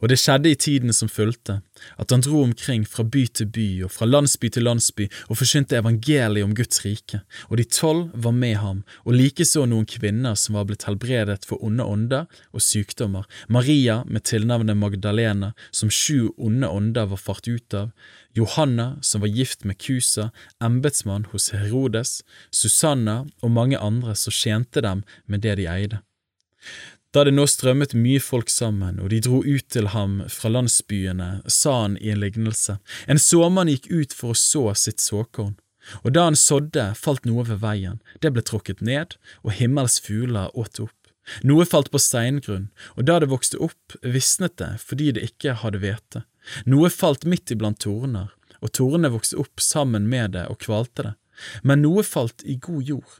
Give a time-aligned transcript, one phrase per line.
[0.00, 1.60] Og det skjedde i tiden som fulgte,
[2.00, 5.78] at han dro omkring fra by til by og fra landsby til landsby og forkynte
[5.78, 10.58] evangeliet om Guds rike, og de tolv var med ham, og likeså noen kvinner som
[10.58, 16.68] var blitt helbredet for onde ånder og sykdommer, Maria med tilnavnet Magdalena, som sju onde
[16.68, 17.92] ånder var fart ut av,
[18.36, 20.30] Johanna som var gift med Kusa,
[20.60, 22.20] embetsmann hos Herodes,
[22.52, 26.02] Susanna og mange andre som tjente dem med det de eide.
[27.14, 31.28] Da det nå strømmet mye folk sammen, og de dro ut til ham fra landsbyene,
[31.48, 32.76] sa han i en lignelse,
[33.08, 35.54] en såmann gikk ut for å så sitt såkorn.
[36.02, 39.14] Og da han sådde, falt noe ved veien, det ble tråkket ned,
[39.46, 40.92] og himmels fugler åt opp.
[41.46, 45.80] Noe falt på steingrunn, og da det vokste opp, visnet det fordi det ikke hadde
[45.82, 46.22] hvete.
[46.70, 48.28] Noe falt midt iblant torner,
[48.60, 51.14] og tornene vokste opp sammen med det og kvalte det.
[51.66, 53.16] Men noe falt i god jord.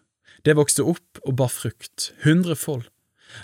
[0.47, 2.87] Det vokste opp og bar frukt, hundrefold.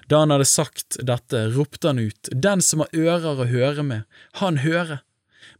[0.08, 4.02] Da han hadde sagt dette, ropte han ut, Den som har ører å høre med,
[4.40, 5.00] han høre.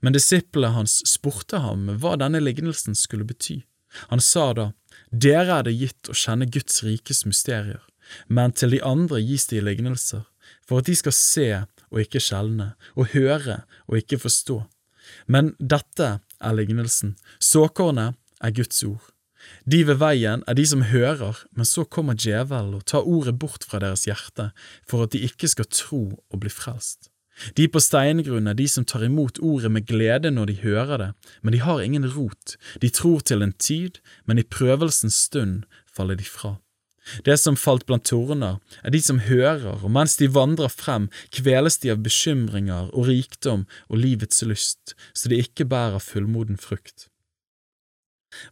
[0.01, 3.63] Men disiplene hans spurte ham hva denne lignelsen skulle bety.
[4.11, 4.71] Han sa da,
[5.11, 7.83] Dere er det gitt å kjenne Guds rikes mysterier,
[8.29, 10.25] men til de andre gis de lignelser,
[10.65, 11.49] for at de skal se
[11.93, 14.63] og ikke skjelne, og høre og ikke forstå.
[15.29, 19.03] Men dette er lignelsen, såkornet er Guds ord.
[19.67, 23.67] De ved veien er de som hører, men så kommer djevelen og tar ordet bort
[23.69, 24.51] fra deres hjerte,
[24.89, 27.13] for at de ikke skal tro og bli frelst.
[27.57, 31.11] De på steingrunn er de som tar imot ordet med glede når de hører det,
[31.43, 36.19] men de har ingen rot, de tror til en tid, men i prøvelsens stund faller
[36.21, 36.59] de fra.
[37.27, 41.81] Det som falt blant torner, er de som hører, og mens de vandrer frem, kveles
[41.83, 47.09] de av bekymringer og rikdom og livets lyst, så de ikke bærer fullmoden frukt.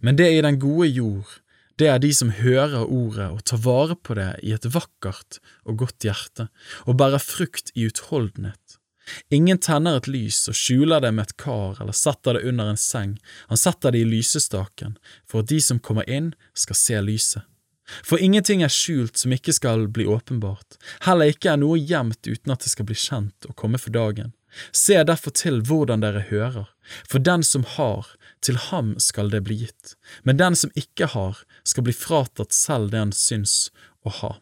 [0.01, 1.39] Men det i den gode jord,
[1.81, 5.81] det er de som hører ordet og tar vare på det i et vakkert og
[5.81, 6.51] godt hjerte,
[6.85, 8.77] og bærer frukt i utholdenhet.
[9.33, 12.81] Ingen tenner et lys og skjuler det med et kar eller setter det under en
[12.81, 13.17] seng,
[13.49, 17.47] han setter det i lysestaken, for at de som kommer inn, skal se lyset.
[18.07, 22.55] For ingenting er skjult som ikke skal bli åpenbart, heller ikke er noe gjemt uten
[22.55, 24.31] at det skal bli kjent og komme for dagen.
[24.73, 26.69] Se derfor til hvordan dere hører,
[27.09, 28.09] for den som har,
[28.43, 29.95] til ham skal det bli gitt,
[30.25, 33.69] men den som ikke har, skal bli fratatt selv det han syns
[34.03, 34.33] å ha.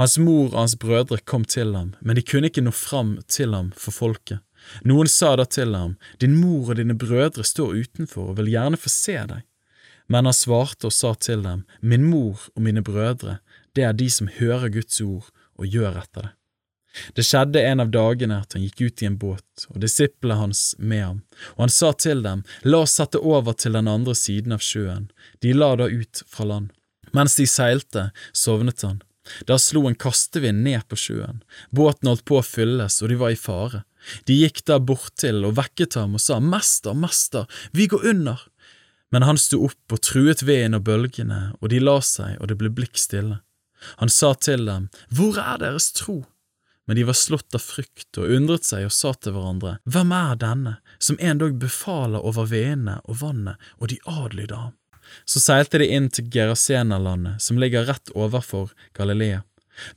[0.00, 3.52] Hans mor og hans brødre kom til ham, men de kunne ikke nå fram til
[3.52, 4.40] ham for folket.
[4.88, 8.80] Noen sa da til ham, Din mor og dine brødre står utenfor og vil gjerne
[8.80, 9.44] få se deg.
[10.08, 13.38] Men han svarte og sa til dem, Min mor og mine brødre,
[13.76, 16.32] det er de som hører Guds ord og gjør etter det.
[17.14, 20.62] Det skjedde en av dagene at han gikk ut i en båt, og disiplene hans
[20.78, 21.20] med ham,
[21.54, 25.10] og han sa til dem, La oss sette over til den andre siden av sjøen.
[25.42, 26.72] De la da ut fra land.
[27.14, 29.00] Mens de seilte, sovnet han.
[29.46, 33.34] Da slo en kastevind ned på sjøen, båten holdt på å fylles, og de var
[33.34, 33.84] i fare.
[34.26, 37.46] De gikk da bortil og vekket ham og sa, Mester, mester,
[37.76, 38.42] vi går under.
[39.10, 42.58] Men han sto opp og truet veden og bølgene, og de la seg, og det
[42.60, 43.40] ble blikk stille.
[44.02, 46.22] Han sa til dem, Hvor er deres tro?
[46.90, 50.40] Men de var slått av frykt og undret seg og sa til hverandre, Hvem er
[50.42, 54.72] denne, som endog befaler over vedene og vannet, og de adlyder ham?
[55.22, 59.44] Så seilte de inn til Gerasenerlandet, som ligger rett overfor Galilea.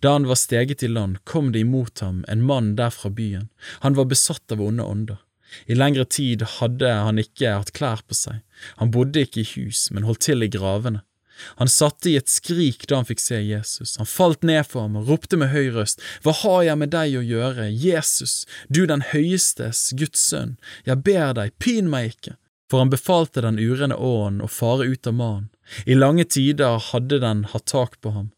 [0.05, 3.49] Da han var steget i land, kom det imot ham en mann der fra byen.
[3.81, 5.17] Han var besatt av onde ånder.
[5.65, 8.45] I lengre tid hadde han ikke hatt klær på seg.
[8.77, 11.01] Han bodde ikke i hus, men holdt til i gravene.
[11.61, 13.95] Han satte i et skrik da han fikk se Jesus.
[14.01, 17.17] Han falt ned for ham og ropte med høy røst, Hva har jeg med deg
[17.19, 22.37] å gjøre, Jesus, du den høyestes, Guds sønn, jeg ber deg, pin meg ikke.
[22.71, 25.49] For han befalte den urene ånden å fare ut av mannen.
[25.85, 28.31] I lange tider hadde den hatt tak på ham.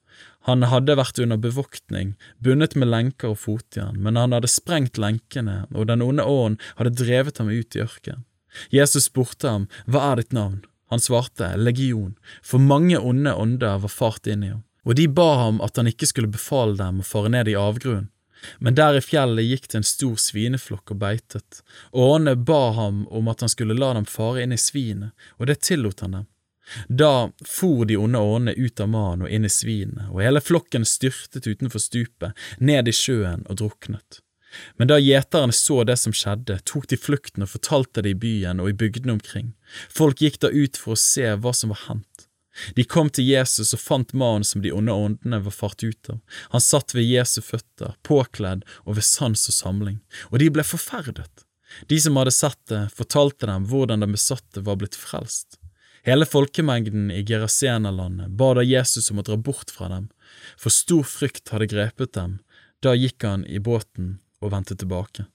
[0.46, 5.64] Han hadde vært under bevoktning, bundet med lenker og fotjern, men han hadde sprengt lenkene,
[5.74, 8.28] og den onde ånden hadde drevet ham ut i ørkenen.
[8.72, 10.62] Jesus spurte ham, Hva er ditt navn?
[10.96, 15.26] Han svarte legion, for mange onde ånder var fart inn i ham, og de ba
[15.42, 18.08] ham at han ikke skulle befale dem å fare ned i avgrunnen.
[18.64, 21.60] Men der i fjellet gikk det en stor svineflokk og beitet,
[21.92, 25.52] og åndene ba ham om at han skulle la dem fare inn i svinet, og
[25.52, 26.32] det tillot han dem.
[26.88, 27.12] Da
[27.44, 31.44] for de onde åndene ut av mannen og inn i svinet, og hele flokken styrtet
[31.44, 32.32] utenfor stupet,
[32.64, 34.24] ned i sjøen og druknet.
[34.78, 38.62] Men da gjeterne så det som skjedde, tok de flukten og fortalte det i byen
[38.64, 39.54] og i bygdene omkring.
[39.90, 42.28] Folk gikk da ut for å se hva som var hendt.
[42.76, 46.22] De kom til Jesus og fant mannen som de onde åndene var fart ut av.
[46.54, 50.00] Han satt ved Jesu føtter, påkledd og ved sans og samling,
[50.32, 51.44] og de ble forferdet.
[51.92, 55.60] De som hadde sett det, fortalte dem hvordan den besatte var blitt frelst.
[56.06, 60.12] Hele folkemengden i Gerasenerlandet ba da Jesus om å dra bort fra dem,
[60.56, 62.38] for stor frykt hadde grepet dem.
[62.86, 65.26] Da gikk han i båten og vendte tilbake.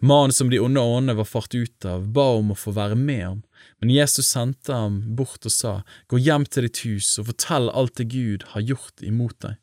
[0.00, 3.22] Mannen som de onde åndene var fart ut av, ba om å få være med
[3.24, 3.38] ham,
[3.80, 5.72] men Jesus sendte ham bort og sa,
[6.08, 9.56] Gå hjem til ditt hus og fortell alt det Gud har gjort imot deg.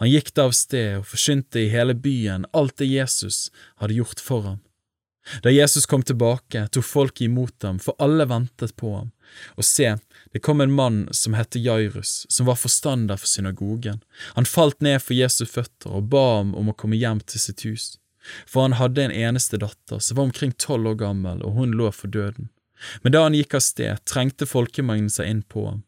[0.00, 3.48] Han gikk da av sted og forsynte i hele byen alt det Jesus
[3.80, 4.60] hadde gjort for ham.
[5.40, 9.10] Da Jesus kom tilbake, tok folk imot ham, for alle ventet på ham.
[9.56, 9.94] Og se,
[10.36, 14.02] det kom en mann som het Jairus, som var forstander for synagogen.
[14.36, 17.64] Han falt ned for Jesus' føtter og ba ham om å komme hjem til sitt
[17.64, 17.94] hus
[18.46, 21.90] for han hadde en eneste datter som var omkring tolv år gammel, og hun lå
[21.92, 22.50] for døden.
[23.02, 25.84] Men da han gikk av sted, trengte folkemengden seg inn på ham,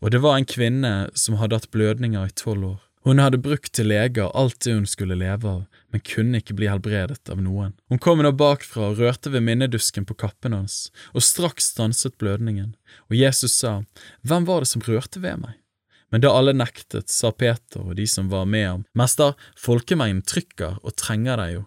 [0.00, 2.82] og det var en kvinne som hadde hatt blødninger i tolv år.
[3.04, 6.70] Hun hadde brukt til leger alt det hun skulle leve av, men kunne ikke bli
[6.72, 7.74] helbredet av noen.
[7.92, 12.72] Hun kom nå bakfra og rørte ved minnedusken på kappen hans, og straks stanset blødningen,
[13.12, 13.82] og Jesus sa,
[14.24, 15.60] Hvem var det som rørte ved meg?
[16.08, 20.80] Men da alle nektet, sa Peter og de som var med ham, Mester, folkemengden trykker
[20.80, 21.62] og trenger deg jo.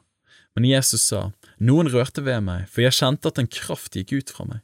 [0.58, 1.28] Men Jesus sa,
[1.62, 4.64] Noen rørte ved meg, for jeg kjente at en kraft gikk ut fra meg.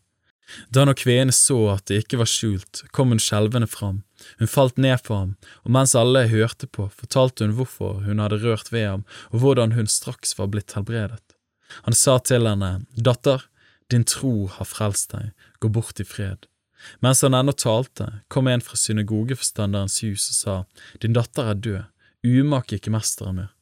[0.73, 3.99] Da når kvinnen så at det ikke var skjult, kom hun skjelvende fram.
[4.41, 8.41] Hun falt ned for ham, og mens alle hørte på, fortalte hun hvorfor hun hadde
[8.41, 11.37] rørt ved ham, og hvordan hun straks var blitt helbredet.
[11.85, 13.45] Han sa til henne, Datter,
[13.93, 15.29] din tro har frelst deg,
[15.61, 16.49] gå bort i fred.
[17.05, 20.61] Mens han ennå talte, kom en fra synagogeforstanderens hus og sa,
[21.05, 21.83] Din datter er død,
[22.25, 23.53] umak ikke mesteren mer.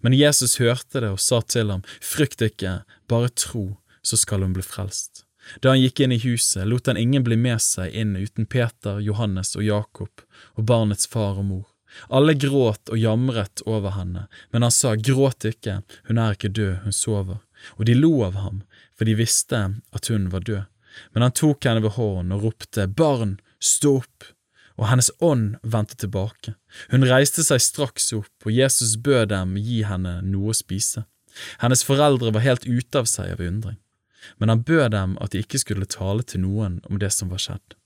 [0.00, 4.54] Men Jesus hørte det og sa til ham, Frykt ikke, bare tro, så skal hun
[4.56, 5.24] bli frelst.
[5.60, 9.00] Da han gikk inn i huset, lot han ingen bli med seg inn uten Peter,
[9.00, 10.24] Johannes og Jakob
[10.54, 11.66] og barnets far og mor.
[12.06, 16.74] Alle gråt og jamret over henne, men han sa, Gråt ikke, hun er ikke død,
[16.84, 17.40] hun sover.
[17.76, 18.62] Og de lo av ham,
[18.94, 19.58] for de visste
[19.90, 20.68] at hun var død.
[21.14, 24.30] Men han tok henne ved hånden og ropte, Barn, stå opp!
[24.80, 26.54] Og hennes ånd vendte tilbake.
[26.90, 31.04] Hun reiste seg straks opp, og Jesus bød dem gi henne noe å spise.
[31.60, 33.76] Hennes foreldre var helt ute av seg av undring,
[34.40, 37.42] men han bød dem at de ikke skulle tale til noen om det som var
[37.44, 37.76] skjedd.